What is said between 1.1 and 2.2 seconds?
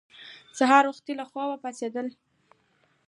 له خوبه پاڅېدل